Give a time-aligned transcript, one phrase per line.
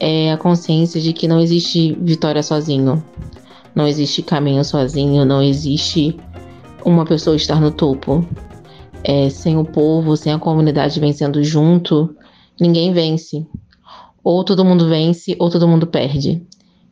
[0.00, 3.02] é a consciência de que não existe vitória sozinho.
[3.74, 6.18] Não existe caminho sozinho, não existe
[6.84, 8.26] uma pessoa estar no topo.
[9.04, 12.14] É, sem o povo, sem a comunidade vencendo junto,
[12.60, 13.46] ninguém vence.
[14.24, 16.42] Ou todo mundo vence, ou todo mundo perde.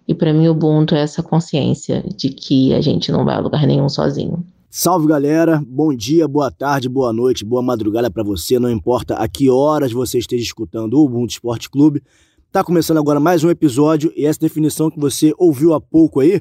[0.06, 3.40] E para mim, o Ubuntu é essa consciência de que a gente não vai a
[3.40, 4.44] lugar nenhum sozinho.
[4.70, 9.26] Salve galera, bom dia, boa tarde, boa noite, boa madrugada para você, não importa a
[9.26, 12.02] que horas você esteja escutando o Ubuntu Esporte Clube.
[12.52, 16.40] Tá começando agora mais um episódio e essa definição que você ouviu há pouco aí,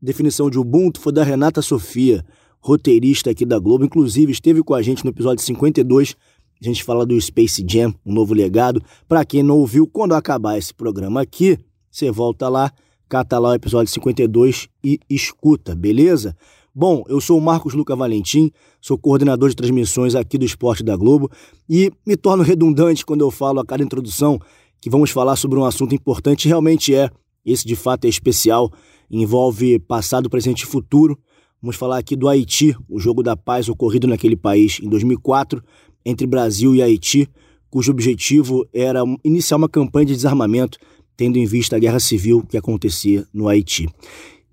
[0.00, 2.24] definição de Ubuntu, foi da Renata Sofia,
[2.58, 6.16] roteirista aqui da Globo, inclusive esteve com a gente no episódio 52.
[6.60, 8.82] A gente fala do Space Jam, um novo legado.
[9.06, 11.56] Para quem não ouviu, quando acabar esse programa aqui,
[11.88, 12.72] você volta lá,
[13.08, 16.36] cata lá o episódio 52 e escuta, beleza?
[16.74, 20.96] Bom, eu sou o Marcos Luca Valentim, sou coordenador de transmissões aqui do Esporte da
[20.96, 21.30] Globo
[21.68, 24.40] e me torno redundante quando eu falo a cada introdução
[24.82, 27.08] que vamos falar sobre um assunto importante, realmente é.
[27.46, 28.68] Esse de fato é especial,
[29.08, 31.16] envolve passado, presente e futuro.
[31.62, 35.62] Vamos falar aqui do Haiti, o jogo da paz ocorrido naquele país em 2004
[36.04, 37.28] entre Brasil e Haiti,
[37.70, 40.78] cujo objetivo era iniciar uma campanha de desarmamento,
[41.16, 43.88] tendo em vista a guerra civil que acontecia no Haiti.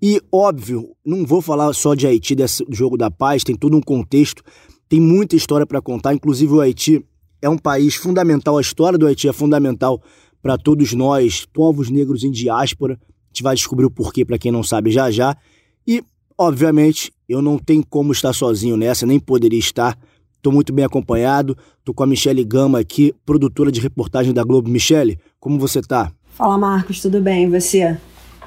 [0.00, 3.80] E, óbvio, não vou falar só de Haiti, desse jogo da paz, tem todo um
[3.80, 4.44] contexto,
[4.88, 7.04] tem muita história para contar, inclusive o Haiti
[7.42, 10.02] é um país fundamental, a história do Haiti é fundamental
[10.42, 12.94] para todos nós, povos negros em diáspora.
[12.94, 15.36] A gente vai descobrir o porquê para quem não sabe já já.
[15.86, 16.02] E,
[16.36, 19.98] obviamente, eu não tenho como estar sozinho nessa, nem poderia estar.
[20.36, 21.56] Estou muito bem acompanhado.
[21.78, 24.70] Estou com a Michele Gama aqui, produtora de reportagem da Globo.
[24.70, 26.10] Michele, como você está?
[26.30, 27.44] Fala, Marcos, tudo bem?
[27.44, 27.96] E você?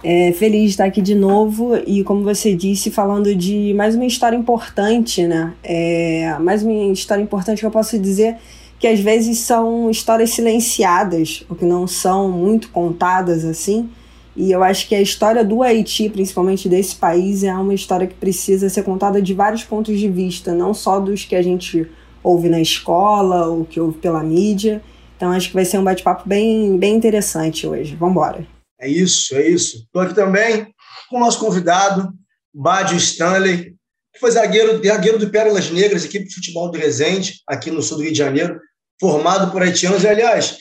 [0.03, 4.05] É, feliz de estar aqui de novo e, como você disse, falando de mais uma
[4.05, 5.53] história importante, né?
[5.63, 8.37] É, mais uma história importante que eu posso dizer
[8.83, 13.89] que às vezes são histórias silenciadas, ou que não são muito contadas assim.
[14.35, 18.13] E eu acho que a história do Haiti, principalmente desse país, é uma história que
[18.13, 21.89] precisa ser contada de vários pontos de vista, não só dos que a gente
[22.21, 24.83] ouve na escola ou que ouve pela mídia.
[25.15, 27.95] Então acho que vai ser um bate-papo bem, bem interessante hoje.
[27.95, 28.45] Vamos embora.
[28.81, 29.77] É isso, é isso.
[29.77, 30.67] Estou aqui também
[31.09, 32.09] com o nosso convidado,
[32.53, 33.75] Badio Stanley,
[34.13, 37.99] que foi zagueiro, zagueiro do Pérolas Negras, equipe de futebol do Resende, aqui no sul
[37.99, 38.59] do Rio de Janeiro
[39.03, 40.01] formado por haitianos.
[40.05, 40.59] E, aliás,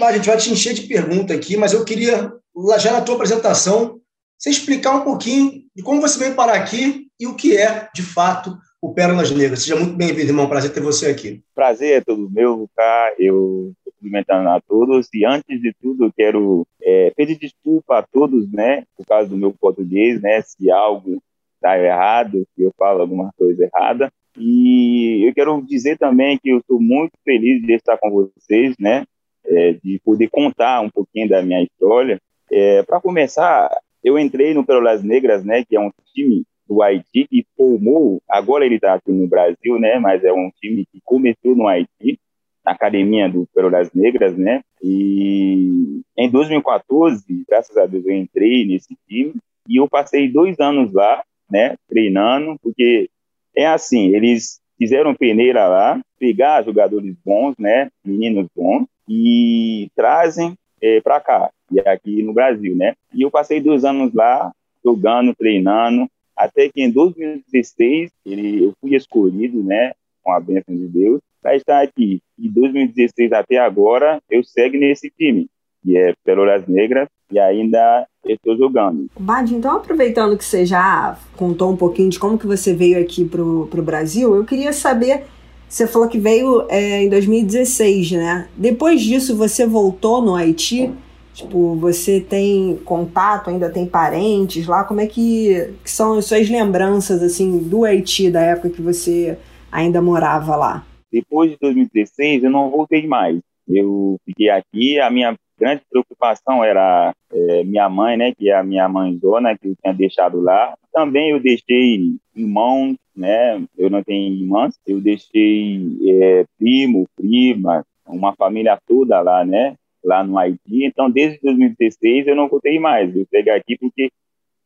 [0.00, 2.32] a gente vai te encher de pergunta aqui, mas eu queria,
[2.78, 4.00] já na tua apresentação,
[4.38, 8.02] você explicar um pouquinho de como você veio parar aqui e o que é, de
[8.02, 9.62] fato, o Pérolas Negras.
[9.62, 10.48] Seja muito bem-vindo, irmão.
[10.48, 11.42] Prazer ter você aqui.
[11.56, 13.14] Prazer é todo meu, tá?
[13.18, 15.08] Eu estou cumprimentando a todos.
[15.12, 18.84] E antes de tudo, eu quero é, pedir desculpa a todos, né?
[18.96, 20.40] Por causa do meu português, né?
[20.42, 21.20] Se algo
[21.62, 24.10] está errado, se eu falo alguma coisa errada.
[24.36, 29.04] E eu quero dizer também que eu estou muito feliz de estar com vocês, né?
[29.44, 32.18] É, de poder contar um pouquinho da minha história.
[32.50, 33.70] É, Para começar,
[34.02, 35.64] eu entrei no Perolas Negras, né?
[35.64, 38.22] Que é um time do Haiti que formou.
[38.28, 39.98] Agora ele está aqui no Brasil, né?
[39.98, 42.18] Mas é um time que começou no Haiti,
[42.64, 44.62] na academia do Perolas Negras, né?
[44.82, 49.34] E em 2014, graças a Deus, eu entrei nesse time
[49.68, 51.22] e eu passei dois anos lá,
[51.52, 51.76] né?
[51.86, 53.10] Treinando, porque
[53.54, 61.00] é assim, eles fizeram peneira lá, pegar jogadores bons, né, meninos bons, e trazem é,
[61.00, 62.94] para cá, e aqui no Brasil, né?
[63.14, 64.50] E eu passei dois anos lá,
[64.84, 69.92] jogando, treinando, até que em 2016 ele, eu fui escolhido, né,
[70.22, 72.20] com a bênção de Deus, para estar aqui.
[72.38, 75.46] E 2016 até agora eu segue nesse time,
[75.82, 79.06] que é Peloras Negras, e ainda estou jogando.
[79.18, 83.24] Bad, então aproveitando que você já contou um pouquinho de como que você veio aqui
[83.24, 85.24] pro, pro Brasil, eu queria saber,
[85.68, 88.48] você falou que veio é, em 2016, né?
[88.56, 90.92] Depois disso você voltou no Haiti?
[91.34, 94.84] Tipo, você tem contato, ainda tem parentes lá?
[94.84, 99.38] Como é que, que são as suas lembranças, assim, do Haiti, da época que você
[99.70, 100.84] ainda morava lá?
[101.10, 103.38] Depois de 2016, eu não voltei mais.
[103.66, 108.64] Eu fiquei aqui, a minha grande preocupação era é, minha mãe, né, que é a
[108.64, 110.74] minha mãezona, que eu tinha deixado lá.
[110.92, 112.00] Também eu deixei
[112.34, 119.44] irmãos, né, eu não tenho irmãs, eu deixei é, primo, prima, uma família toda lá,
[119.44, 120.84] né, lá no Haiti.
[120.84, 123.14] Então, desde 2016 eu não voltei mais.
[123.14, 124.10] Eu peguei aqui porque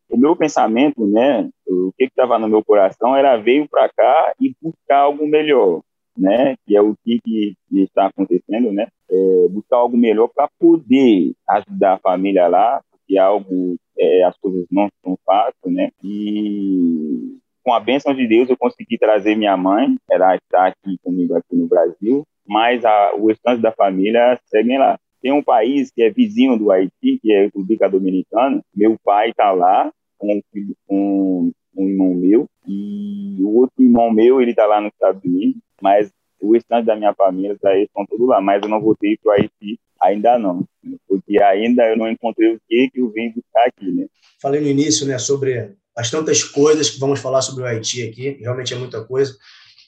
[0.08, 4.54] o meu pensamento, né, o que estava no meu coração era veio para cá e
[4.62, 5.82] buscar algo melhor,
[6.17, 11.33] né, que é o que, que está acontecendo, né, é buscar algo melhor para poder
[11.49, 17.39] ajudar a família lá, porque é algo, é, as coisas não são fáceis, né, e
[17.63, 21.57] com a bênção de Deus eu consegui trazer minha mãe, ela está aqui comigo aqui
[21.57, 24.97] no Brasil, mas a, o restante da família seguem lá.
[25.21, 28.63] Tem um país que é vizinho do Haiti, que é a República Dominicana.
[28.73, 30.41] Meu pai está lá com,
[30.87, 35.61] com um irmão meu e o outro irmão meu ele está lá nos Estados Unidos,
[35.82, 38.40] mas o restante da minha família tá, estão todos lá.
[38.40, 40.67] Mas eu não voltei para o Haiti ainda não,
[41.08, 44.06] porque ainda eu não encontrei o que que eu vim buscar aqui, né?
[44.40, 48.37] Falei no início, né, sobre as tantas coisas que vamos falar sobre o Haiti aqui,
[48.40, 49.34] realmente é muita coisa.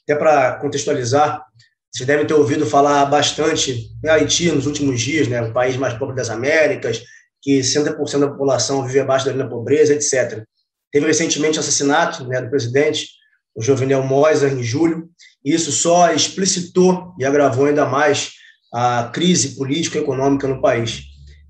[0.05, 1.44] Até para contextualizar,
[1.93, 5.43] vocês devem ter ouvido falar bastante em Haiti nos últimos dias, né?
[5.43, 7.02] o país mais pobre das Américas,
[7.43, 10.43] que 60% da população vive abaixo da linha da pobreza, etc.
[10.91, 13.08] Teve recentemente o assassinato né, do presidente,
[13.55, 15.08] o Jovenel Moisa, em julho,
[15.53, 18.33] isso só explicitou e agravou ainda mais
[18.73, 21.05] a crise político-econômica no país.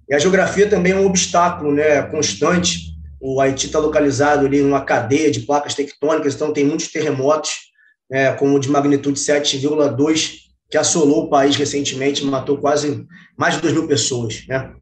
[0.08, 2.94] E a geografia também é um obstáculo né, constante.
[3.20, 7.50] O Haiti está localizado ali numa cadeia de placas tectônicas, então tem muitos terremotos
[8.10, 10.30] é, como de magnitude 7,2,
[10.70, 13.04] que assolou o país recentemente, matou quase
[13.36, 14.44] mais de 2 mil pessoas.
[14.48, 14.72] Né?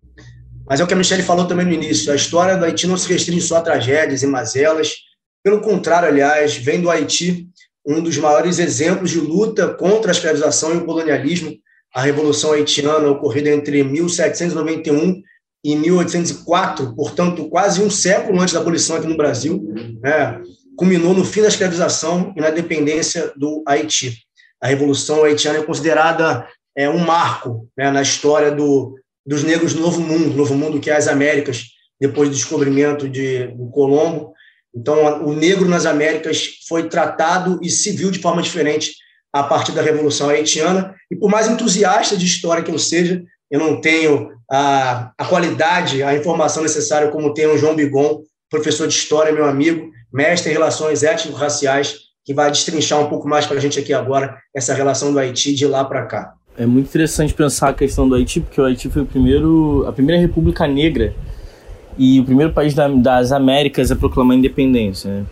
[0.69, 2.97] Mas é o que a Michelle falou também no início: a história do Haiti não
[2.97, 4.95] se restringe só a tragédias e mazelas.
[5.43, 7.49] Pelo contrário, aliás, vem do Haiti
[7.87, 11.55] um dos maiores exemplos de luta contra a escravização e o colonialismo,
[11.95, 15.23] a Revolução Haitiana, ocorrida entre 1791
[15.65, 19.63] e 1804, portanto, quase um século antes da abolição aqui no Brasil.
[20.03, 20.41] Né?
[20.77, 24.19] culminou no fim da escravização e na dependência do Haiti.
[24.63, 26.47] A Revolução Haitiana é considerada
[26.77, 28.95] é, um marco né, na história do,
[29.25, 31.65] dos negros do Novo Mundo, Novo Mundo que é as Américas,
[31.99, 34.35] depois do descobrimento de, do Colombo.
[34.77, 38.93] Então, o negro nas Américas foi tratado e se viu de forma diferente
[39.33, 40.95] a partir da Revolução Haitiana.
[41.11, 46.03] E por mais entusiasta de história que eu seja, eu não tenho a, a qualidade,
[46.03, 50.53] a informação necessária como tem o João Bigon, professor de história, meu amigo, mestre em
[50.53, 55.11] relações étnico-raciais, que vai destrinchar um pouco mais para a gente aqui agora essa relação
[55.11, 56.35] do Haiti de lá para cá.
[56.59, 59.93] É muito interessante pensar a questão do Haiti, porque o Haiti foi o primeiro, a
[59.93, 61.15] primeira república negra
[61.99, 65.11] e o primeiro país da, das Américas a proclamar a independência.
[65.11, 65.25] Né?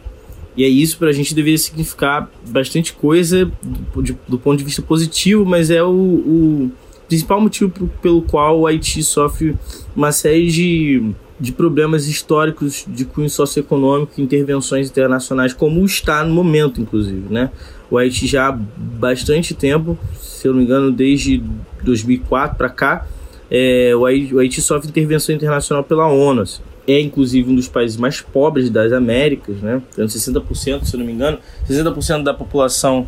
[0.56, 4.64] E é isso para a gente deveria significar bastante coisa do, de, do, ponto de
[4.64, 6.72] vista positivo, mas é o, o
[7.08, 7.70] principal motivo
[8.00, 9.56] pelo qual o Haiti sofre
[9.96, 16.80] uma série de de problemas históricos de cunho socioeconômico, intervenções internacionais, como está no momento,
[16.80, 17.50] inclusive, né?
[17.90, 21.42] O Haiti já há bastante tempo, se eu não me engano, desde
[21.82, 23.06] 2004 para cá,
[23.50, 26.42] é, o, Haiti, o Haiti sofre intervenção internacional pela ONU.
[26.42, 26.62] Assim.
[26.86, 29.80] É, inclusive, um dos países mais pobres das Américas, né?
[29.94, 31.38] Tem 60%, se eu não me engano,
[31.68, 33.06] 60% da população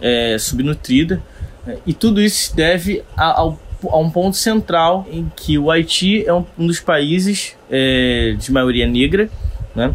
[0.00, 1.22] é subnutrida.
[1.66, 1.78] Né?
[1.86, 6.34] E tudo isso se deve ao a um ponto central em que o Haiti é
[6.34, 9.30] um, um dos países é, de maioria negra,
[9.74, 9.94] né,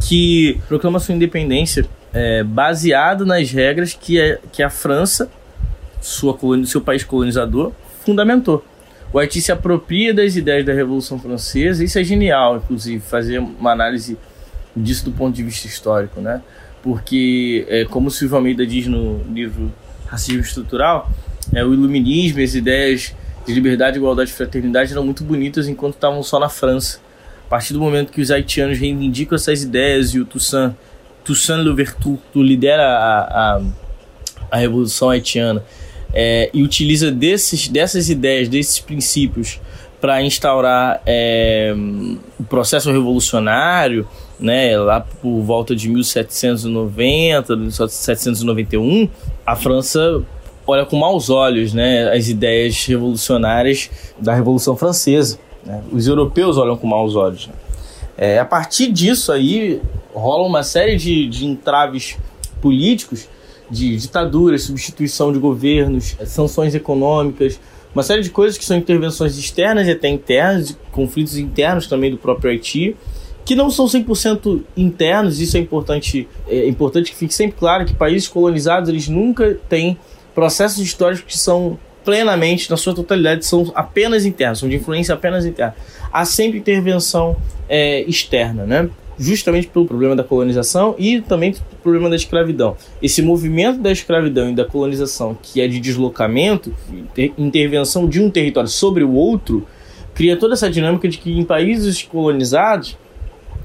[0.00, 5.30] que proclama sua independência é, baseado nas regras que, é, que a França,
[6.00, 7.72] sua seu país colonizador,
[8.04, 8.64] fundamentou.
[9.14, 13.70] O Haiti se apropria das ideias da Revolução Francesa, isso é genial, inclusive, fazer uma
[13.70, 14.18] análise
[14.74, 16.42] disso do ponto de vista histórico, né?
[16.82, 19.72] Porque, é, como Silvio Almeida diz no livro
[20.06, 21.08] Racismo Estrutural,
[21.54, 23.14] é, o iluminismo, as ideias
[23.46, 26.98] de liberdade, igualdade e fraternidade eram muito bonitas enquanto estavam só na França.
[27.46, 30.74] A partir do momento que os haitianos reivindicam essas ideias e o Toussaint,
[31.24, 33.20] Toussaint Louverture lidera a,
[33.58, 33.62] a,
[34.50, 35.62] a Revolução Haitiana
[36.14, 39.60] é, e utiliza desses, dessas ideias, desses princípios
[40.00, 41.74] para instaurar é,
[42.38, 44.06] o processo revolucionário,
[44.38, 49.08] né, lá por volta de 1790, 1791,
[49.46, 50.22] a França
[50.66, 55.38] olha com maus olhos né, as ideias revolucionárias da Revolução Francesa.
[55.64, 55.82] Né?
[55.90, 57.46] Os europeus olham com maus olhos.
[57.46, 57.54] Né?
[58.16, 59.80] É, a partir disso aí
[60.14, 62.16] rola uma série de, de entraves
[62.60, 63.28] políticos,
[63.70, 67.58] de ditaduras, substituição de governos, sanções econômicas,
[67.94, 72.16] uma série de coisas que são intervenções externas e até internas, conflitos internos também do
[72.16, 72.96] próprio Haiti,
[73.44, 77.94] que não são 100% internos, isso é importante, é importante que fique sempre claro que
[77.94, 79.98] países colonizados eles nunca têm
[80.34, 85.46] processos históricos que são plenamente, na sua totalidade, são apenas internos, são de influência apenas
[85.46, 85.74] interna.
[86.12, 87.36] Há sempre intervenção
[87.68, 88.90] é, externa, né?
[89.18, 92.76] Justamente pelo problema da colonização e também pelo problema da escravidão.
[93.02, 96.74] Esse movimento da escravidão e da colonização, que é de deslocamento,
[97.38, 99.66] intervenção de um território sobre o outro,
[100.14, 102.96] cria toda essa dinâmica de que em países colonizados,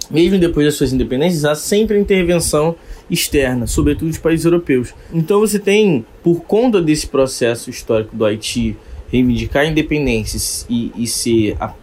[0.10, 2.76] mesmo depois das suas independências, há sempre intervenção
[3.10, 4.94] externa, sobretudo de países europeus.
[5.14, 8.76] Então você tem, por conta desse processo histórico do Haiti,
[9.12, 11.74] reivindicar a independência e, e ser a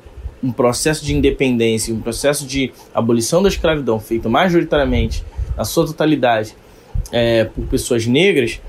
[0.46, 5.24] um processo de independência, um processo de abolição da escravidão feito majoritariamente,
[5.56, 6.54] na sua totalidade,
[7.10, 8.60] é, por pessoas negras,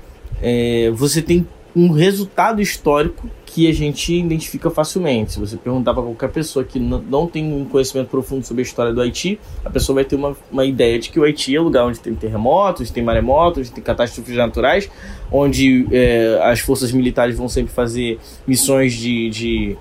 [0.42, 5.32] é, você tem um resultado histórico que a gente identifica facilmente.
[5.32, 8.92] Se você perguntar para qualquer pessoa que não tem um conhecimento profundo sobre a história
[8.92, 11.84] do Haiti, a pessoa vai ter uma, uma ideia de que o Haiti é lugar
[11.86, 14.90] onde tem terremotos, tem maremotos, tem catástrofes naturais,
[15.30, 19.76] onde é, as forças militares vão sempre fazer missões de, de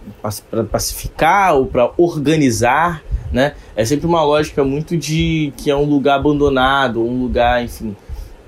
[0.52, 3.54] para pacificar ou para organizar, né?
[3.76, 7.96] É sempre uma lógica muito de que é um lugar abandonado, um lugar, enfim,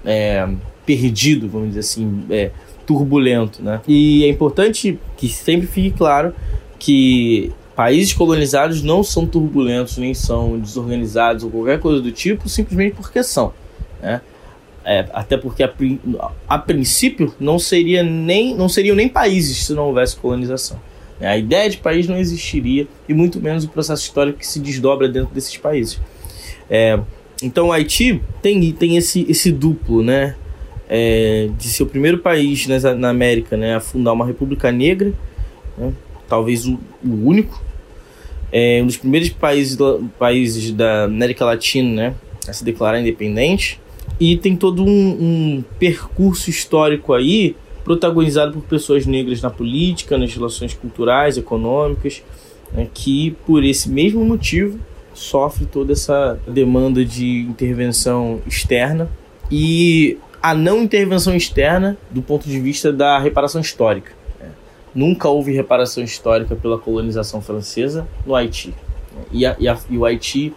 [0.06, 0.48] é,
[0.86, 2.52] perdido, vamos dizer assim, é,
[2.90, 3.82] turbulento, né?
[3.88, 6.34] E é importante que sempre fique claro
[6.80, 12.96] que países colonizados não são turbulentos, nem são desorganizados ou qualquer coisa do tipo, simplesmente
[12.96, 13.54] porque são,
[14.02, 14.22] né?
[14.84, 15.72] É, até porque a,
[16.48, 20.80] a, princípio não seria nem não seriam nem países se não houvesse colonização.
[21.20, 21.28] Né?
[21.28, 25.08] A ideia de país não existiria e muito menos o processo histórico que se desdobra
[25.08, 26.00] dentro desses países.
[26.68, 27.00] É,
[27.44, 30.36] então o Haiti tem, tem esse, esse duplo, né?
[30.90, 35.14] É, de ser o primeiro país na, na América né, a fundar uma república negra,
[35.78, 35.94] né,
[36.28, 37.64] talvez o, o, único,
[38.52, 39.78] é um dos primeiros países,
[40.18, 42.16] países da América Latina né,
[42.48, 43.80] a se declarar independente,
[44.20, 50.34] e tem todo um, um percurso histórico aí protagonizado por pessoas negras na política, nas
[50.34, 52.24] relações culturais, econômicas,
[52.74, 54.80] né, que por esse mesmo motivo
[55.14, 59.10] sofre toda essa demanda de intervenção externa.
[59.52, 64.20] E a não intervenção externa do ponto de vista da reparação histórica.
[64.94, 68.74] Nunca houve reparação histórica pela colonização francesa no Haiti.
[69.32, 70.54] E, a, e, a, e o Haiti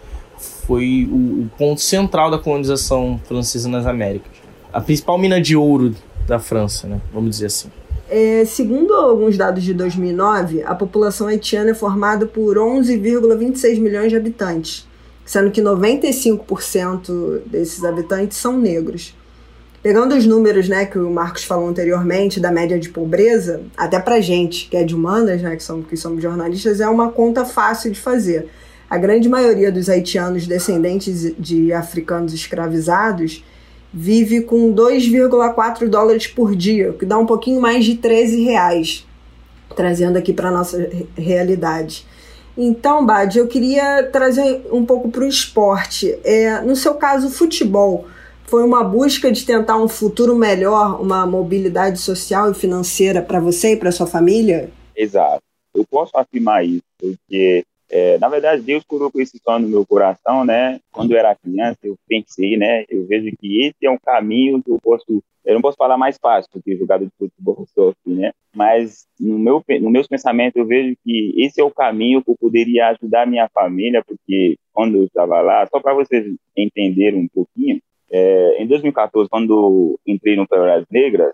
[0.66, 4.32] foi o, o, ponto central da colonização francesa nas Américas.
[4.72, 5.94] A principal mina de ouro
[6.26, 7.00] da França, né?
[7.12, 7.70] vamos dizer assim.
[8.08, 14.16] É, segundo alguns dados de 2009, a população haitiana é formada por 11,26 milhões de
[14.16, 14.86] habitantes,
[15.24, 19.14] sendo que 95% desses habitantes são negros.
[19.82, 24.20] Pegando os números, né, que o Marcos falou anteriormente da média de pobreza, até pra
[24.20, 27.90] gente, que é de humanas, né, que somos, que somos jornalistas, é uma conta fácil
[27.90, 28.48] de fazer.
[28.88, 33.44] A grande maioria dos haitianos descendentes de africanos escravizados
[33.92, 39.04] vive com 2,4 dólares por dia, o que dá um pouquinho mais de 13 reais,
[39.74, 42.06] trazendo aqui para nossa realidade.
[42.56, 46.16] Então, Bad, eu queria trazer um pouco para o esporte.
[46.22, 48.06] É, no seu caso, futebol
[48.52, 53.72] foi uma busca de tentar um futuro melhor, uma mobilidade social e financeira para você
[53.72, 54.68] e para sua família?
[54.94, 55.42] Exato.
[55.74, 60.44] Eu posso afirmar isso, porque é, na verdade, Deus colocou esse sonho no meu coração,
[60.44, 60.78] né?
[60.92, 62.84] Quando eu era criança, eu pensei, né?
[62.90, 65.22] Eu vejo que esse é um caminho que eu posso.
[65.46, 68.32] Eu não posso falar mais fácil do que jogador de futebol sofre, né?
[68.54, 72.36] Mas no meu, no meus pensamentos, eu vejo que esse é o caminho que eu
[72.38, 77.28] poderia ajudar a minha família, porque quando eu estava lá, só para vocês entenderem um
[77.28, 77.80] pouquinho,
[78.12, 81.32] é, em 2014, quando entrei no Pelotas Negras,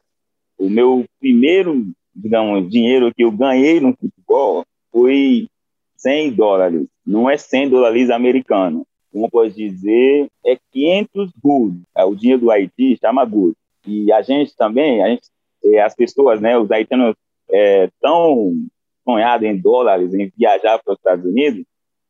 [0.56, 5.48] o meu primeiro, digamos, dinheiro que eu ganhei no futebol foi
[5.96, 6.86] 100 dólares.
[7.04, 8.84] Não é 100 dólares americanos.
[9.12, 11.82] Como pode dizer, é 500 good.
[11.96, 13.56] É, o dinheiro do Haiti chama good.
[13.84, 15.28] E a gente também, a gente,
[15.64, 17.16] é, as pessoas, né, os haitianos
[17.50, 18.52] é, tão
[19.02, 21.64] sonhados em dólares, em viajar para os Estados Unidos,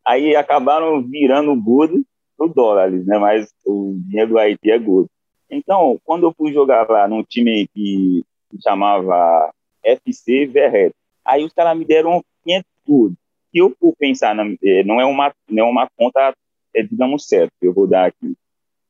[0.04, 2.04] aí acabaram virando good
[2.38, 3.18] por dólares, né?
[3.18, 5.10] Mas o dinheiro do Haiti é gordo.
[5.50, 9.50] Então, quando eu fui jogar lá num time que se chamava
[9.82, 13.14] FC Verret, aí os caras me deram 500 tudo.
[13.50, 16.34] Se eu for pensar, na, é, não é uma não é uma conta,
[16.74, 18.36] é, digamos, certa eu vou dar aqui,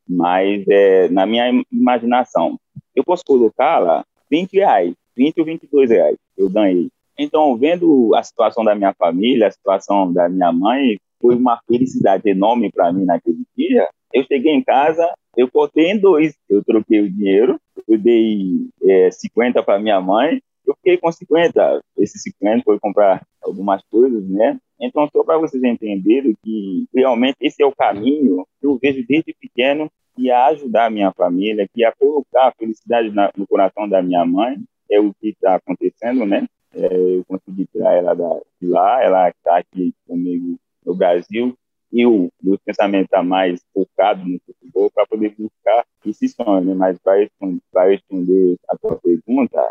[0.07, 2.59] mas é, na minha imaginação,
[2.95, 6.88] eu posso colocar lá 20 reais, 20 ou 22 reais eu ganhei.
[7.17, 12.29] Então, vendo a situação da minha família, a situação da minha mãe, foi uma felicidade
[12.29, 13.89] enorme para mim naquele dia.
[14.13, 16.35] Eu cheguei em casa, eu cortei em dois.
[16.49, 21.81] Eu troquei o dinheiro, eu dei é, 50 para minha mãe, eu fiquei com 50.
[21.97, 24.59] Esses 50 foi comprar algumas coisas, né?
[24.81, 29.35] Então, só para vocês entenderem que realmente esse é o caminho que eu vejo desde
[29.35, 33.89] pequeno que ia ajudar a minha família, que ia colocar a felicidade na, no coração
[33.89, 34.57] da minha mãe.
[34.91, 36.47] É o que está acontecendo, né?
[36.75, 41.54] É, eu consegui tirar ela da, de lá, ela está aqui comigo no Brasil.
[41.92, 46.75] eu, meu pensamento está mais focado no futebol para poder buscar esse sonho, né?
[46.75, 49.71] Mas para responder, a tua pergunta,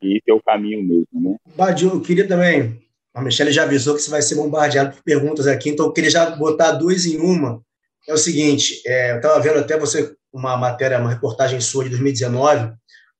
[0.00, 1.36] que esse é o caminho mesmo, né?
[1.56, 2.82] Badio, eu queria também,
[3.14, 6.10] a Michelle já avisou que você vai ser bombardeado por perguntas aqui, então eu queria
[6.10, 7.62] já botar duas em uma.
[8.08, 11.90] É o seguinte, é, eu estava vendo até você uma matéria, uma reportagem sua de
[11.90, 12.72] 2019,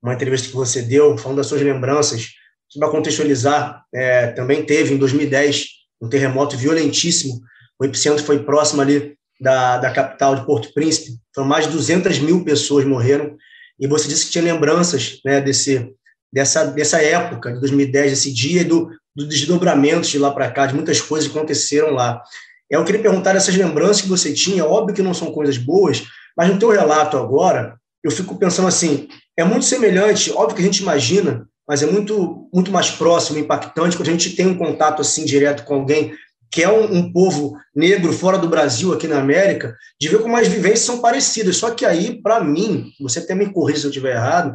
[0.03, 2.31] uma entrevista que você deu, falando das suas lembranças,
[2.79, 7.41] para contextualizar, é, também teve em 2010 um terremoto violentíssimo
[7.83, 11.19] o epicentro foi próximo ali da, da capital de Porto Príncipe.
[11.35, 13.37] Foram mais de 200 mil pessoas morreram.
[13.77, 15.93] E você disse que tinha lembranças né, desse,
[16.33, 20.67] dessa, dessa época, de 2010, desse dia e do, do desdobramento de lá para cá,
[20.67, 22.23] de muitas coisas que aconteceram lá.
[22.71, 26.05] Eu queria perguntar essas lembranças que você tinha, óbvio que não são coisas boas,
[26.37, 30.65] mas no teu relato agora, eu fico pensando assim, é muito semelhante, óbvio que a
[30.65, 35.01] gente imagina, mas é muito muito mais próximo, impactante quando a gente tem um contato
[35.01, 36.15] assim direto com alguém
[36.51, 40.37] que é um, um, povo negro fora do Brasil, aqui na América, de ver como
[40.37, 41.57] as vivências são parecidas.
[41.57, 44.55] Só que aí, para mim, você até me corrija se eu estiver errado,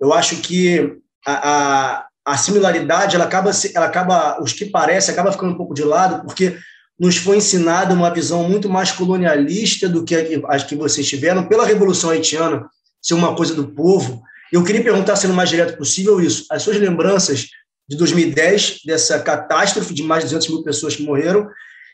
[0.00, 0.92] eu acho que
[1.26, 5.74] a, a, a, similaridade, ela acaba, ela acaba, os que parecem, acaba ficando um pouco
[5.74, 6.56] de lado, porque
[6.96, 10.14] nos foi ensinada uma visão muito mais colonialista do que
[10.46, 12.68] as que vocês tiveram, pela Revolução Haitiana
[13.02, 14.22] ser uma coisa do povo.
[14.52, 16.46] Eu queria perguntar, sendo o mais direto possível, isso.
[16.50, 17.48] As suas lembranças
[17.88, 21.48] de 2010, dessa catástrofe de mais de 200 mil pessoas que morreram,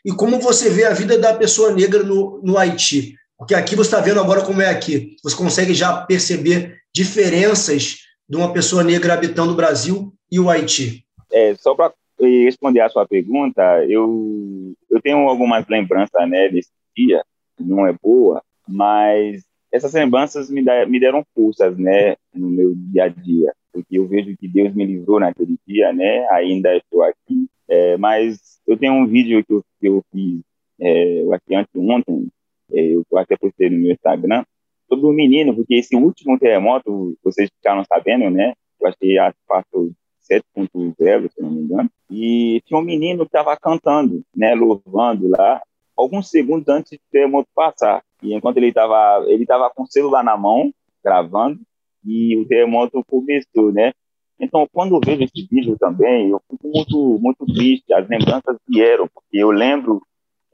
[0.05, 3.15] e como você vê a vida da pessoa negra no, no Haiti.
[3.37, 5.15] Porque aqui você está vendo agora como é aqui.
[5.23, 11.05] Você consegue já perceber diferenças de uma pessoa negra habitando o Brasil e o Haiti.
[11.31, 17.23] É, só para responder a sua pergunta, eu, eu tenho algumas lembranças né, desse dia,
[17.59, 19.43] não é boa, mas
[19.73, 24.07] essas lembranças me, da, me deram forças né, no meu dia a dia porque eu
[24.07, 26.27] vejo que Deus me livrou naquele dia, né?
[26.29, 27.49] Ainda estou aqui.
[27.67, 30.41] É, mas eu tenho um vídeo que eu, que eu fiz,
[30.79, 32.27] é, eu aqui anteontem,
[32.71, 34.43] é, eu até postei no meu Instagram,
[34.87, 38.53] sobre um menino, porque esse último terremoto, vocês ficaram sabendo, né?
[38.79, 39.91] Eu acho que passou
[40.29, 45.61] 7.0, se não me engano, e tinha um menino que estava cantando, né, louvando lá,
[45.95, 48.03] alguns segundos antes do terremoto passar.
[48.23, 50.71] E enquanto ele estava ele tava com o celular na mão,
[51.03, 51.59] gravando,
[52.05, 53.91] e o terremoto começou, né?
[54.39, 57.93] Então, quando eu vejo esse vídeo também, eu fico muito, muito triste.
[57.93, 60.01] As lembranças vieram, porque eu lembro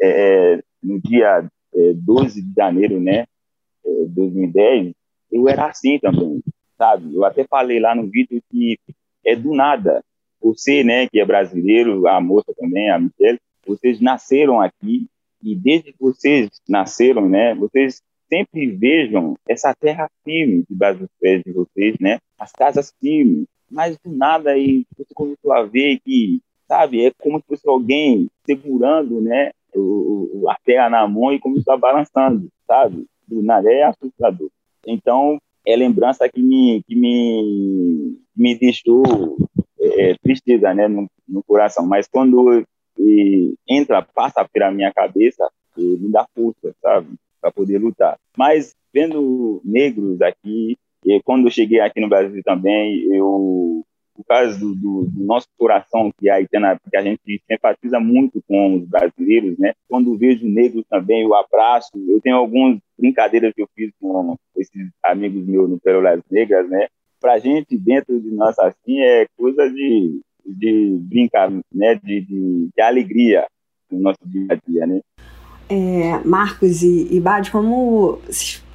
[0.02, 3.26] é, é no dia é, 12 de janeiro, né,
[3.86, 4.94] é, 2010,
[5.32, 6.42] eu era assim também,
[6.78, 7.16] sabe?
[7.16, 8.78] Eu até falei lá no vídeo que
[9.26, 10.04] é do nada.
[10.42, 15.08] Você, né, que é brasileiro, a moça também, a Michelle, vocês nasceram aqui
[15.42, 21.44] e desde que vocês nasceram, né, vocês sempre vejam essa terra firme debaixo dos pés
[21.44, 22.20] de vocês, né?
[22.38, 23.46] As casas firmes.
[23.70, 28.30] Mas do nada aí você começou a ver que, sabe, é como se fosse alguém
[28.46, 29.52] segurando, né?
[29.76, 33.06] O, a terra na mão e começou a balançando, sabe?
[33.28, 34.50] Do nada é assustador.
[34.86, 39.38] Então, é lembrança que me, que me, me deixou
[39.80, 40.88] é, tristeza, né?
[40.88, 41.86] No, no coração.
[41.86, 42.64] Mas quando
[43.00, 47.08] e, entra, passa pela minha cabeça, me dá força, sabe?
[47.40, 48.18] para poder lutar.
[48.38, 54.60] Mas vendo negros aqui, e quando eu cheguei aqui no Brasil também, eu por causa
[54.60, 58.86] do, do, do, nosso coração que a Haitiana, que a gente simpatiza muito com os
[58.86, 59.72] brasileiros, né?
[59.88, 61.92] Quando vejo negros também, eu abraço.
[62.06, 66.90] Eu tenho algumas brincadeiras que eu fiz com esses amigos meus no Pérolas Negras, né?
[67.22, 70.20] Pra gente, dentro de nós, assim, é coisa de,
[70.56, 71.96] de brincar, né?
[72.04, 73.46] De, de, de alegria
[73.92, 75.02] no nosso dia a dia, né?
[75.72, 78.20] É, Marcos e, e como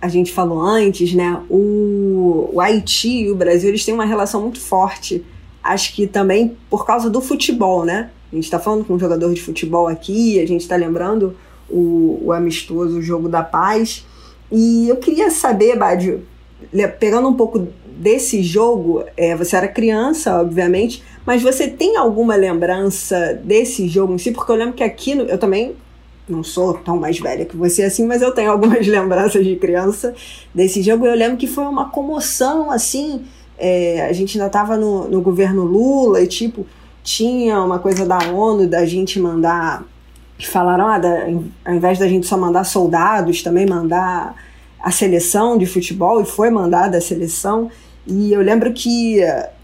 [0.01, 4.41] a gente falou antes, né, o, o Haiti e o Brasil eles têm uma relação
[4.41, 5.25] muito forte.
[5.61, 8.11] Acho que também por causa do futebol, né?
[8.31, 11.37] A gente está falando com um jogador de futebol aqui, a gente está lembrando
[11.69, 14.07] o, o amistoso, o jogo da paz.
[14.53, 16.21] E eu queria saber, Bad,
[16.99, 23.39] pegando um pouco desse jogo, é, você era criança, obviamente, mas você tem alguma lembrança
[23.43, 24.33] desse jogo em si?
[24.33, 25.75] Porque eu lembro que aqui, no, eu também
[26.29, 30.15] não sou tão mais velha que você assim, mas eu tenho algumas lembranças de criança
[30.55, 31.07] desse jogo.
[31.07, 33.23] Eu lembro que foi uma comoção assim.
[33.57, 36.67] É, a gente ainda estava no, no governo Lula e tipo
[37.05, 39.85] tinha uma coisa da ONU da gente mandar
[40.41, 41.27] falaram ah, da,
[41.65, 44.35] ao invés da gente só mandar soldados também mandar
[44.85, 47.71] a seleção de futebol e foi mandada a seleção.
[48.07, 49.19] E eu lembro que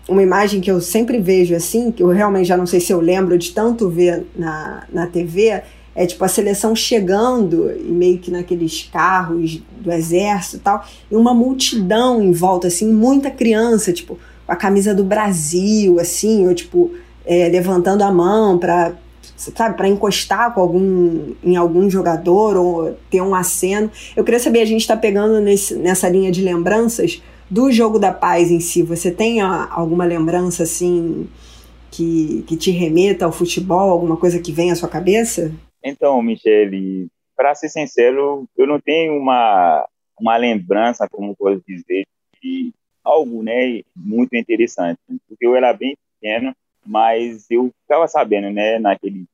[0.08, 3.00] uma imagem que eu sempre vejo assim que eu realmente já não sei se eu
[3.00, 5.62] lembro de tanto ver na, na TV
[5.94, 11.14] é tipo a seleção chegando e meio que naqueles carros do exército e tal, e
[11.14, 16.54] uma multidão em volta, assim, muita criança, tipo, com a camisa do Brasil, assim, ou
[16.54, 16.92] tipo,
[17.26, 18.94] é, levantando a mão para
[19.40, 23.90] sabe, para encostar com algum, em algum jogador ou ter um aceno.
[24.14, 28.12] Eu queria saber, a gente está pegando nesse, nessa linha de lembranças do jogo da
[28.12, 28.82] paz em si.
[28.82, 31.28] Você tem alguma lembrança assim
[31.90, 35.52] que, que te remeta ao futebol, alguma coisa que vem à sua cabeça?
[35.82, 39.86] Então, Michele, para ser sincero, eu não tenho uma,
[40.20, 42.06] uma lembrança, como posso dizer,
[42.42, 42.72] de
[43.02, 49.24] algo né, muito interessante, porque eu era bem pequeno, mas eu ficava sabendo, né, naquele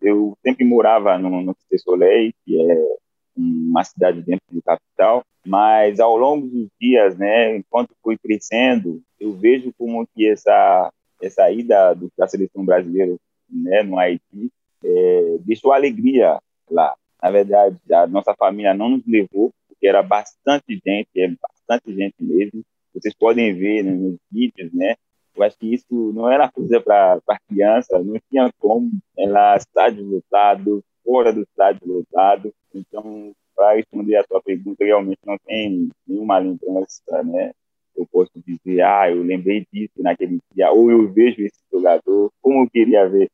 [0.00, 2.96] eu sempre morava no, no Soleil, que é
[3.36, 9.32] uma cidade dentro do capital, mas ao longo dos dias, né, enquanto fui crescendo, eu
[9.32, 13.16] vejo como que essa essa ida do, da seleção brasileira,
[13.48, 14.50] né, no Haiti,
[14.84, 16.94] é, deixou alegria lá.
[17.22, 22.16] Na verdade, a nossa família não nos levou, porque era bastante gente, é bastante gente
[22.18, 22.64] mesmo.
[22.92, 24.96] Vocês podem ver né, nos vídeos, né?
[25.34, 28.90] Eu acho que isso não era coisa para criança, não tinha como.
[29.16, 32.52] Era estádio lotado, fora do estádio lotado.
[32.74, 37.52] Então, para responder a sua pergunta, realmente não tem nenhuma lembrança, né?
[37.94, 42.64] Eu posso dizer, ah, eu lembrei disso naquele dia, ou eu vejo esse jogador, como
[42.64, 43.30] eu queria ver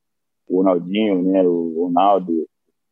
[0.48, 1.42] o Ronaldinho, né?
[1.42, 2.46] O Ronaldo, os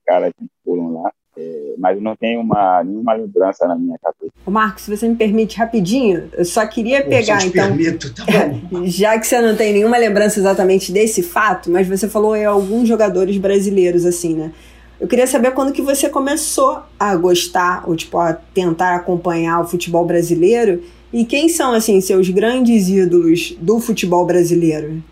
[0.04, 1.12] caras que foram lá.
[1.38, 4.32] É, mas não tenho uma, nenhuma lembrança na minha cabeça.
[4.46, 7.68] Ô Marcos, se você me permite rapidinho, eu só queria pegar, eu então.
[7.68, 8.24] Permito, tá
[8.84, 12.88] já que você não tem nenhuma lembrança exatamente desse fato, mas você falou em alguns
[12.88, 14.52] jogadores brasileiros, assim, né?
[14.98, 19.66] Eu queria saber quando que você começou a gostar, ou tipo, a tentar acompanhar o
[19.66, 25.02] futebol brasileiro, e quem são, assim, seus grandes ídolos do futebol brasileiro?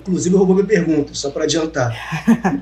[0.00, 1.94] Inclusive, roubou minha pergunta, só para adiantar.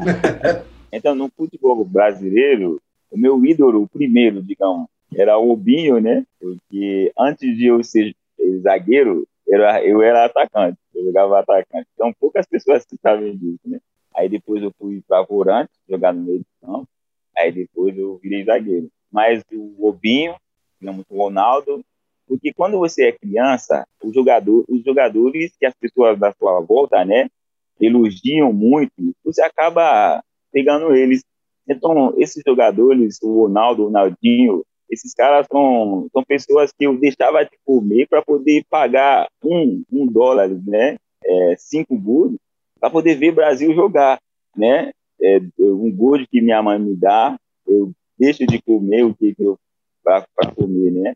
[0.92, 2.78] então, no futebol brasileiro,
[3.16, 6.24] o meu ídolo, o primeiro, digamos, era o Binho, né?
[6.38, 8.14] Porque antes de eu ser
[8.60, 11.88] zagueiro, era, eu era atacante, eu jogava atacante.
[11.94, 13.80] Então poucas pessoas sabem disso, né?
[14.14, 16.88] Aí depois eu fui para volante, jogar no meio de campo.
[17.36, 18.88] Aí depois eu virei zagueiro.
[19.10, 20.34] Mas o Obinho,
[20.78, 21.82] digamos, o Ronaldo,
[22.26, 27.04] porque quando você é criança, o jogador, os jogadores que as pessoas da sua volta,
[27.04, 27.28] né,
[27.80, 31.22] elogiam muito, você acaba pegando eles
[31.68, 37.44] então, esses jogadores, o Ronaldo, o Ronaldinho, esses caras são, são pessoas que eu deixava
[37.44, 40.96] de comer para poder pagar um, um dólar, né?
[41.24, 42.36] É, cinco gols,
[42.78, 44.20] para poder ver o Brasil jogar,
[44.56, 44.92] né?
[45.20, 49.58] É, um gol que minha mãe me dá, eu deixo de comer o que eu
[50.04, 50.24] para
[50.54, 51.14] comer, né?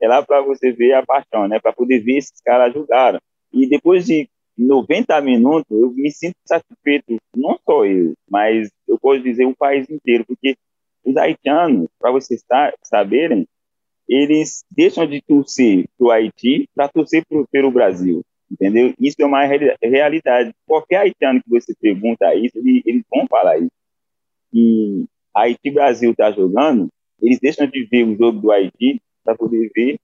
[0.00, 1.60] É lá para você ver a paixão, né?
[1.60, 3.20] Para poder ver esses caras jogaram.
[3.52, 9.22] E depois de 90 minutos, eu me sinto satisfeito, não só eu, mas eu posso
[9.22, 10.56] dizer o país inteiro, porque
[11.04, 12.44] os haitianos, para vocês
[12.82, 13.46] saberem,
[14.08, 18.92] eles deixam de torcer para o Haiti para torcer pro, pelo Brasil, entendeu?
[19.00, 19.44] Isso é uma
[19.82, 20.52] realidade.
[20.66, 23.70] Qualquer haitiano que você pergunta isso, eles, eles vão falar isso.
[24.52, 26.88] E Haiti Brasil está jogando,
[27.20, 29.98] eles deixam de ver o jogo do Haiti para poder ver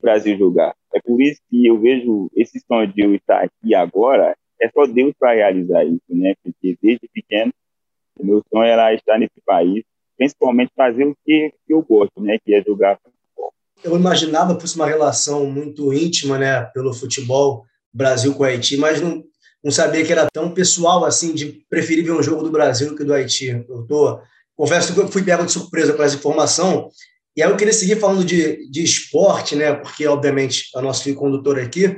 [0.00, 0.74] Brasil jogar.
[0.94, 4.86] É por isso que eu vejo esse sonho de eu estar aqui agora, é só
[4.86, 6.34] Deus para realizar isso, né?
[6.42, 7.52] Porque desde pequeno,
[8.18, 9.84] o meu sonho era estar nesse país,
[10.16, 12.38] principalmente fazer o que, eu gosto, né?
[12.44, 13.52] Que é jogar futebol.
[13.84, 16.62] Eu imaginava que fosse uma relação muito íntima, né?
[16.74, 19.24] Pelo futebol Brasil com Haiti, mas não,
[19.62, 23.04] não sabia que era tão pessoal assim, de preferir ver um jogo do Brasil que
[23.04, 23.64] do Haiti.
[23.68, 24.20] Eu tô,
[24.56, 26.90] confesso que eu fui pego de surpresa com essa informação
[27.38, 29.72] e aí eu queria seguir falando de, de esporte, né?
[29.72, 31.96] Porque, obviamente, é o nosso fio condutor aqui,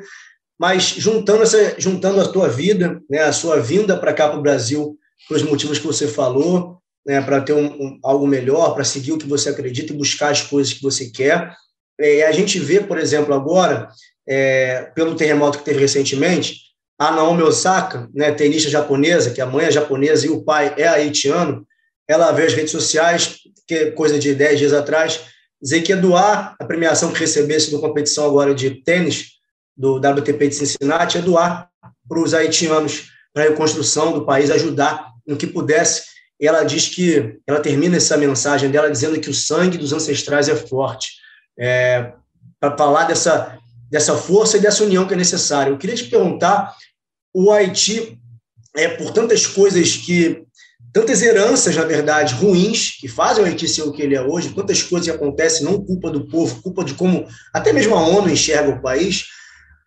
[0.61, 3.23] mas juntando, essa, juntando a tua vida, né?
[3.23, 6.77] a sua vinda para cá para o Brasil, pelos motivos que você falou,
[7.07, 7.23] né?
[7.23, 10.43] para ter um, um, algo melhor, para seguir o que você acredita e buscar as
[10.43, 11.55] coisas que você quer.
[11.99, 13.89] É, a gente vê, por exemplo, agora,
[14.29, 16.57] é, pelo terremoto que teve recentemente,
[16.99, 20.87] a Naomi Osaka, né, tenista japonesa, que a mãe é japonesa e o pai é
[20.87, 21.67] haitiano,
[22.11, 25.21] ela vê as redes sociais, que é coisa de 10 dias atrás,
[25.63, 29.39] dizer que ia doar a premiação que recebesse da competição agora de tênis,
[29.77, 31.69] do WTP de Cincinnati, ia doar
[32.09, 36.03] para os haitianos, para a reconstrução do país, ajudar no que pudesse.
[36.41, 40.49] E ela diz que, ela termina essa mensagem dela dizendo que o sangue dos ancestrais
[40.49, 41.13] é forte,
[41.57, 42.13] é,
[42.59, 43.57] para falar dessa,
[43.89, 45.71] dessa força e dessa união que é necessária.
[45.71, 46.75] Eu queria te perguntar,
[47.33, 48.19] o Haiti,
[48.77, 50.45] é, por tantas coisas que
[50.93, 54.51] tantas heranças, na verdade, ruins, que fazem o Haiti ser o que ele é hoje,
[54.51, 58.31] quantas coisas que acontecem, não culpa do povo, culpa de como até mesmo a ONU
[58.31, 59.25] enxerga o país.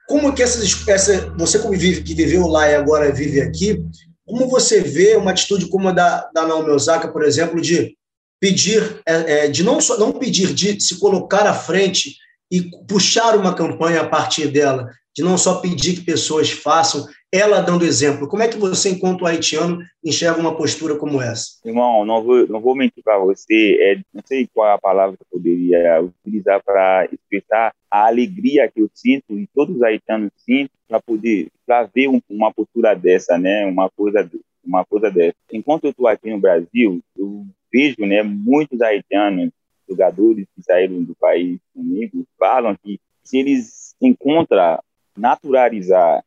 [0.08, 3.84] Como que essas, essa, você como vive, que viveu lá e agora vive aqui,
[4.26, 7.96] como você vê uma atitude como a da, da Naomi Osaka, por exemplo, de
[8.40, 12.18] pedir, é, é, de não só não pedir, de se colocar à frente
[12.52, 17.62] e puxar uma campanha a partir dela, de não só pedir que pessoas façam ela
[17.62, 18.28] dando exemplo.
[18.28, 21.60] Como é que você, enquanto haitiano, enxerga uma postura como essa?
[21.66, 25.18] Irmão, não vou, não vou mentir para você, é, não sei qual é a palavra
[25.18, 30.32] que eu poderia utilizar para expressar a alegria que eu sinto e todos os haitianos
[30.38, 33.66] sentem para poder para ver um, uma postura dessa, né?
[33.66, 34.30] Uma coisa
[34.64, 35.36] uma coisa dessa.
[35.52, 39.50] Enquanto eu estou aqui no Brasil, eu vejo, né, muitos haitianos,
[39.90, 44.80] jogadores que saíram do país comigo, falam que se eles encontram
[45.18, 46.24] naturalizar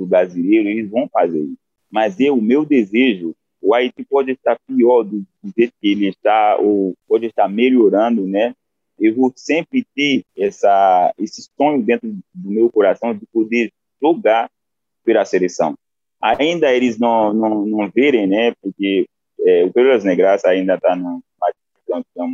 [0.00, 1.58] o, o brasileiro, eles vão fazer isso.
[1.90, 6.56] Mas eu, o meu desejo, o Haiti pode estar pior do, do que ele está,
[6.56, 8.54] ou pode estar melhorando, né?
[8.98, 14.50] Eu vou sempre ter essa, esse sonho dentro do meu coração de poder jogar
[15.04, 15.74] pela seleção.
[16.20, 18.52] Ainda eles não, não, não verem, né?
[18.60, 19.06] Porque
[19.40, 21.22] é, o Pelas Negras ainda está numa
[21.78, 22.28] situação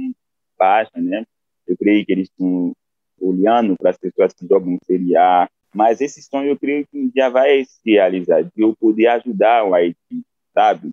[0.58, 1.24] baixa, né?
[1.66, 2.72] Eu creio que eles estão
[3.20, 7.28] olhando para as pessoas que jogam Série A, mas esse sonho eu creio que já
[7.28, 10.90] vai se realizar, de eu poder ajudar o Haiti, sabe?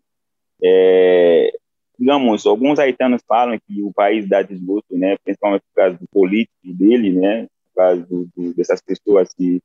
[0.61, 1.53] É,
[1.97, 5.15] digamos, alguns haitianos falam que o país dá desgosto, né?
[5.23, 7.47] Principalmente por causa do político dele, né?
[7.67, 9.61] Por causa do, do, dessas pessoas que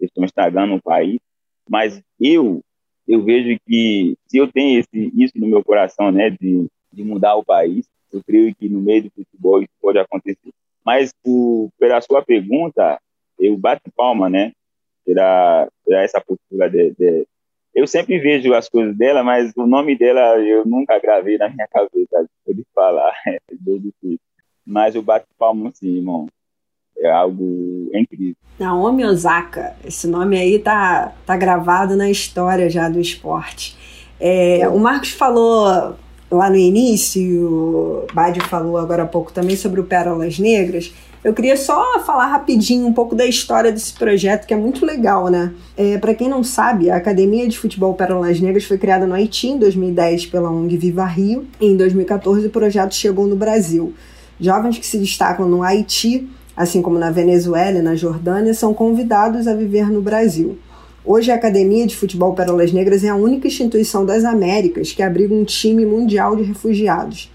[0.00, 1.20] estão estragando o país.
[1.70, 2.60] Mas eu,
[3.06, 6.30] eu vejo que se eu tenho esse, isso no meu coração, né?
[6.30, 10.50] De, de mudar o país, eu creio que no meio do futebol isso pode acontecer.
[10.84, 12.98] Mas por, pela sua pergunta,
[13.38, 14.52] eu bato palma, né?
[15.04, 17.26] Pela, pela essa postura de, de,
[17.74, 21.66] Eu sempre vejo as coisas dela, mas o nome dela eu nunca gravei na minha
[21.68, 24.20] cabeça, de falar, é difícil.
[24.66, 26.26] Mas eu bato palma sim, irmão.
[26.98, 28.36] É algo incrível.
[28.58, 33.76] Naomi Osaka, esse nome aí tá, tá gravado na história já do esporte.
[34.20, 35.96] É, o Marcos falou
[36.30, 40.92] lá no início, o Badi falou agora há pouco também sobre o Pérolas Negras.
[41.28, 45.28] Eu queria só falar rapidinho um pouco da história desse projeto, que é muito legal,
[45.28, 45.52] né?
[45.76, 49.48] É, Para quem não sabe, a Academia de Futebol Pérolas Negras foi criada no Haiti
[49.48, 51.46] em 2010 pela ONG Viva Rio.
[51.60, 53.92] Em 2014, o projeto chegou no Brasil.
[54.40, 59.46] Jovens que se destacam no Haiti, assim como na Venezuela e na Jordânia, são convidados
[59.46, 60.56] a viver no Brasil.
[61.04, 65.34] Hoje, a Academia de Futebol Pérolas Negras é a única instituição das Américas que abriga
[65.34, 67.28] um time mundial de refugiados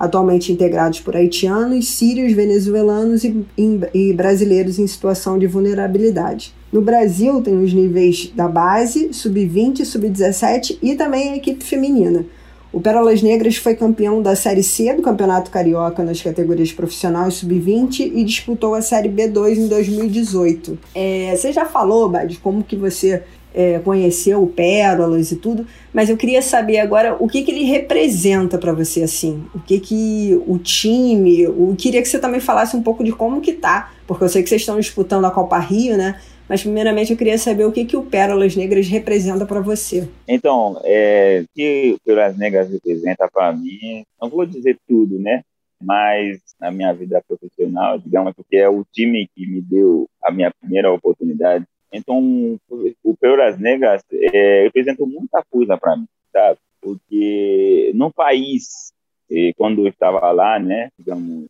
[0.00, 3.44] atualmente integrados por haitianos, sírios, venezuelanos e,
[3.92, 6.54] e, brasileiros em situação de vulnerabilidade.
[6.72, 12.24] No Brasil, tem os níveis da base, sub-20, sub-17 e também a equipe feminina.
[12.72, 17.32] O Pérolas Negras foi campeão da Série C do Campeonato Carioca nas categorias profissional e
[17.32, 20.78] sub-20 e disputou a Série B2 em 2018.
[20.94, 26.08] É, você já falou, Bad, como que você é, conheceu o Pérolas e tudo, mas
[26.08, 30.42] eu queria saber agora o que, que ele representa para você, assim, o que que
[30.46, 34.24] o time, eu queria que você também falasse um pouco de como que tá, porque
[34.24, 37.64] eu sei que vocês estão disputando a Copa Rio, né, mas primeiramente eu queria saber
[37.64, 40.08] o que que o Pérolas Negras representa para você.
[40.26, 45.42] Então, é, o que o Pérolas Negras representa para mim, não vou dizer tudo, né,
[45.82, 50.52] mas na minha vida profissional, digamos que é o time que me deu a minha
[50.60, 52.58] primeira oportunidade então,
[53.02, 56.58] o Pérolas Negras é, representou muita coisa para mim, sabe?
[56.80, 58.92] Porque no país,
[59.30, 61.48] é, quando eu estava lá, né, digamos,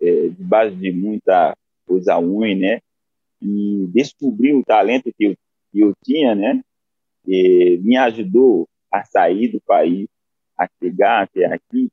[0.00, 2.80] é, debaixo de muita coisa ruim, né,
[3.42, 5.34] e descobri o talento que eu,
[5.72, 6.60] que eu tinha, né,
[7.26, 10.08] me ajudou a sair do país,
[10.58, 11.90] a chegar até aqui.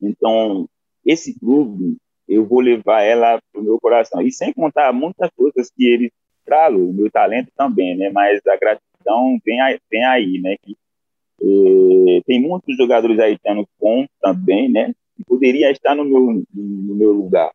[0.00, 0.68] Então,
[1.04, 1.96] esse clube,
[2.28, 4.20] eu vou levar ela para o meu coração.
[4.20, 6.10] E sem contar muitas coisas que eles
[6.46, 8.10] mostrá-lo, o meu talento também, né?
[8.10, 10.56] Mas a gratidão vem aí, vem aí né?
[10.62, 10.76] Que,
[11.42, 14.94] e, tem muitos jogadores haitianos bons também, né?
[15.16, 17.50] Que poderia estar no meu, no meu lugar.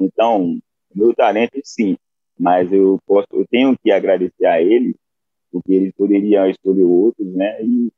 [0.00, 0.58] Então,
[0.94, 1.96] meu talento, sim,
[2.38, 4.94] mas eu posso, eu tenho que agradecer a eles,
[5.50, 7.62] porque eles poderiam escolher outros, né?
[7.62, 7.90] E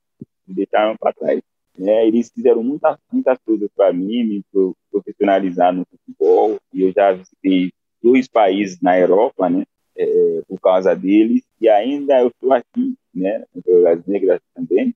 [0.47, 1.41] me deixaram para trás.
[1.77, 4.45] né eles fizeram muitas, muitas coisas para mim, me
[4.91, 7.71] profissionalizar no futebol, e eu já visitei
[8.03, 9.65] dois países na Europa, né?
[9.99, 13.45] É, por causa deles, e ainda eu estou aqui, né,
[13.93, 14.95] as negras também,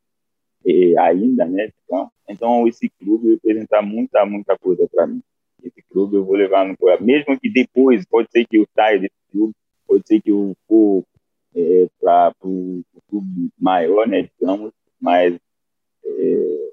[0.65, 5.21] e ainda, né, então, então esse clube representa muita, muita coisa para mim.
[5.63, 8.99] Esse clube eu vou levar no coração, mesmo que depois, pode ser que eu saia
[8.99, 9.55] desse clube,
[9.87, 11.05] pode ser que eu for
[11.55, 15.35] é, para o clube maior, né, digamos, mas
[16.05, 16.71] é,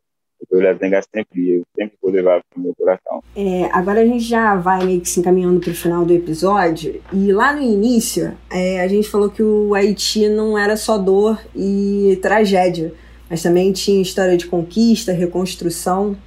[0.49, 0.77] Pelas
[1.13, 3.21] sempre, eu sempre vou levar para o meu coração.
[3.35, 7.01] É, agora a gente já vai meio que se encaminhando para o final do episódio.
[7.13, 11.39] E lá no início, é, a gente falou que o Haiti não era só dor
[11.55, 12.93] e tragédia,
[13.29, 16.17] mas também tinha história de conquista, reconstrução.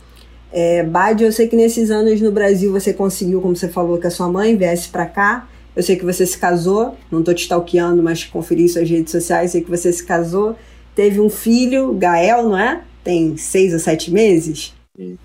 [0.52, 4.06] É, Bade, eu sei que nesses anos no Brasil você conseguiu, como você falou, que
[4.06, 7.44] a sua mãe viesse para cá Eu sei que você se casou, não tô te
[7.44, 10.54] stalkeando, mas conferi suas redes sociais, sei que você se casou,
[10.94, 12.82] teve um filho, Gael, não é?
[13.02, 14.74] Tem seis ou sete meses.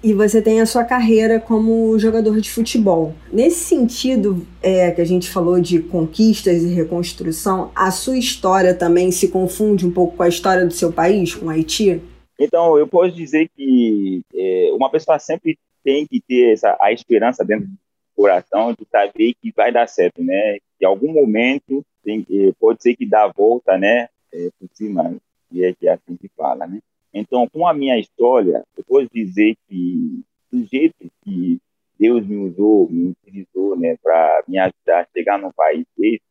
[0.01, 3.13] E você tem a sua carreira como jogador de futebol.
[3.31, 9.11] Nesse sentido é, que a gente falou de conquistas e reconstrução, a sua história também
[9.11, 12.01] se confunde um pouco com a história do seu país, com o Haiti?
[12.39, 17.43] Então, eu posso dizer que é, uma pessoa sempre tem que ter essa, a esperança
[17.43, 17.77] dentro do
[18.15, 20.57] coração de saber que vai dar certo, né?
[20.79, 24.07] Em algum momento tem, é, pode ser que dá a volta, né?
[24.33, 25.15] É, por cima,
[25.51, 26.79] e é que é assim que fala, né?
[27.17, 31.59] Então, com a minha história, eu posso dizer que do jeito que
[31.99, 36.21] Deus me usou, me utilizou, né, para me ajudar a chegar num país desse,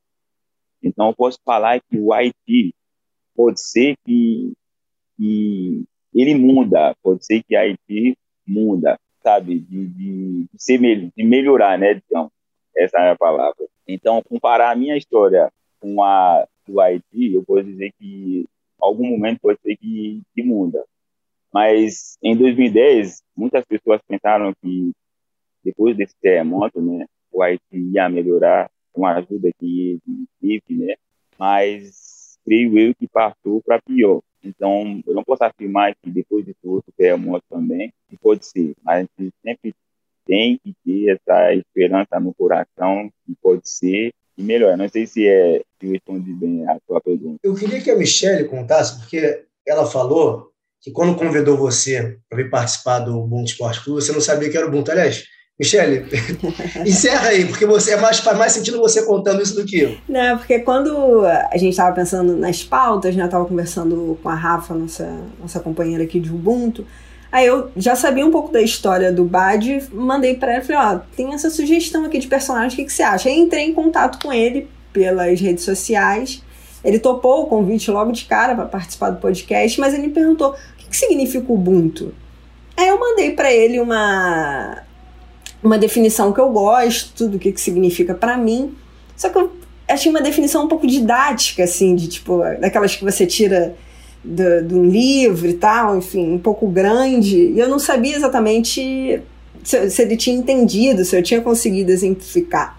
[0.83, 2.73] então eu posso falar que o Haiti
[3.35, 4.53] pode ser que,
[5.17, 12.01] que ele muda, pode ser que Haiti muda, sabe, de, de, ser, de melhorar, né,
[12.07, 12.31] então,
[12.77, 13.67] essa é a palavra.
[13.89, 18.47] Então, comparar a minha história com a do Haiti, eu posso dizer que
[18.81, 20.85] algum momento pode ser que, que muda.
[21.53, 24.93] Mas em 2010, muitas pessoas pensaram que
[25.65, 29.99] depois desse terremoto, né, o Haiti ia melhorar com a ajuda que
[30.41, 30.95] teve, né?
[31.39, 34.23] Mas creio eu que passou para pior.
[34.43, 39.09] Então, eu não posso afirmar que depois de outro terremoto também, que pode ser, mas
[39.19, 39.75] a gente sempre
[40.25, 44.77] tem que ter essa esperança no coração que pode ser e melhor.
[44.77, 47.39] Não sei se é se respondi bem a sua pergunta.
[47.43, 52.51] Eu queria que a Michelle contasse, porque ela falou que quando convidou você para vir
[52.51, 54.91] participar do Ubuntu Esporte Clube, você não sabia que era o Ubuntu.
[54.91, 55.25] Aliás,
[55.59, 56.07] Michele,
[56.87, 59.97] encerra aí, porque você é mais, faz mais sentido você contando isso do que eu.
[60.09, 64.75] Não, porque quando a gente estava pensando nas pautas, né, estava conversando com a Rafa,
[64.75, 66.87] nossa, nossa companheira aqui de Ubuntu,
[67.37, 70.81] Aí eu já sabia um pouco da história do Bad, mandei para ela e falei:
[70.81, 73.29] Ó, oh, tem essa sugestão aqui de personagem, o que, que você acha?
[73.29, 76.43] Aí entrei em contato com ele pelas redes sociais.
[76.83, 80.53] Ele topou o convite logo de cara para participar do podcast, mas ele me perguntou:
[80.53, 82.15] o que, que significa Ubuntu?
[82.75, 84.79] Aí eu mandei para ele uma,
[85.63, 88.75] uma definição que eu gosto, do que, que significa para mim.
[89.15, 89.53] Só que eu
[89.87, 93.77] achei uma definição um pouco didática, assim, de tipo, daquelas que você tira
[94.27, 99.23] de, um livro e tal, enfim, um pouco grande, e eu não sabia exatamente
[99.63, 102.79] se, se, ele tinha entendido, se eu tinha conseguido exemplificar.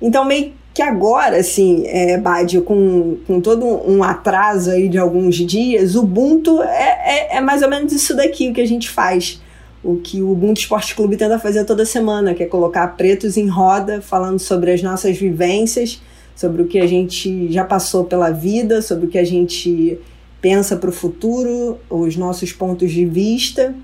[0.00, 5.36] Então, meio que agora, assim, é, Badio, com, com todo um atraso aí de alguns
[5.36, 8.88] dias, o Ubuntu é, é, é mais ou menos isso daqui o que a gente
[8.88, 9.40] faz.
[9.84, 13.48] O que o Ubuntu Esporte Clube tenta fazer toda semana, que é colocar pretos em
[13.48, 16.00] roda, falando sobre as nossas vivências,
[16.34, 19.98] sobre o que a gente já passou pela vida, sobre o que a gente
[20.42, 23.74] pensa para o futuro, os nossos pontos de vista.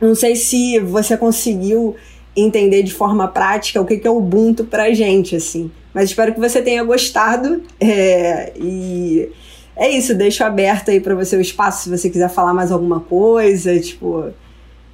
[0.00, 1.94] Não sei se você conseguiu
[2.36, 5.70] entender de forma prática o que é o Ubuntu para gente, assim.
[5.94, 7.62] Mas espero que você tenha gostado.
[7.78, 9.30] É, e
[9.76, 13.00] é isso, deixo aberto aí para você o espaço se você quiser falar mais alguma
[13.00, 14.32] coisa, tipo,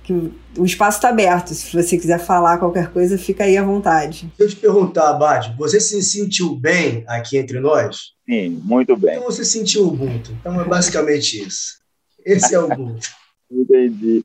[0.02, 0.12] que
[0.58, 1.54] o espaço está aberto.
[1.54, 4.30] Se você quiser falar qualquer coisa, fica aí à vontade.
[4.38, 8.15] Deixa eu te perguntar, Abad, você se sentiu bem aqui entre nós?
[8.28, 9.16] Sim, muito bem.
[9.16, 10.32] Então você sentiu o Ubuntu.
[10.32, 11.78] Então é basicamente isso.
[12.24, 13.08] Esse é o Ubuntu.
[13.50, 14.24] Entendi.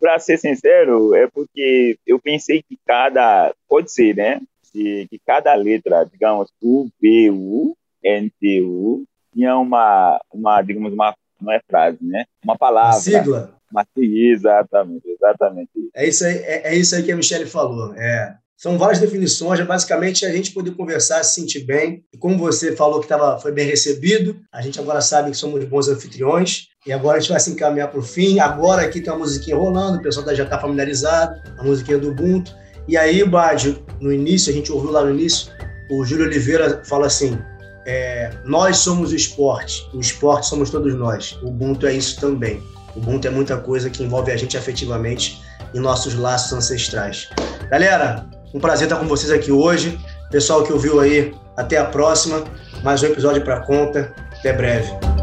[0.00, 3.52] Para ser sincero, é porque eu pensei que cada.
[3.68, 4.40] Pode ser, né?
[4.72, 11.14] Que, cada letra, digamos, U, B, U, N, T, U, tinha uma, uma digamos, uma.
[11.40, 12.24] Não é frase, né?
[12.42, 12.92] Uma palavra.
[12.92, 13.54] Uma sigla.
[13.70, 15.70] Uma sigla, exatamente, exatamente.
[15.94, 17.94] É isso aí, é, é isso aí que a Michelle falou.
[17.94, 22.02] É, são várias definições, basicamente a gente poder conversar, se sentir bem.
[22.12, 25.62] E como você falou que tava, foi bem recebido, a gente agora sabe que somos
[25.64, 26.66] bons anfitriões.
[26.84, 28.40] E agora a gente vai se encaminhar para o fim.
[28.40, 32.52] Agora aqui tem uma musiquinha rolando, o pessoal já está familiarizado, a musiquinha do Ubuntu.
[32.88, 35.52] E aí, Bádio, no início, a gente ouviu lá no início,
[35.92, 37.38] o Júlio Oliveira fala assim:
[37.86, 41.38] é, nós somos o esporte, o esporte somos todos nós.
[41.44, 42.60] O Ubuntu é isso também.
[42.96, 45.40] O Ubuntu é muita coisa que envolve a gente afetivamente
[45.72, 47.28] em nossos laços ancestrais.
[47.70, 49.98] Galera, um prazer estar com vocês aqui hoje.
[50.30, 52.44] Pessoal que ouviu aí, até a próxima.
[52.82, 54.12] Mais um episódio para conta.
[54.38, 55.17] Até breve.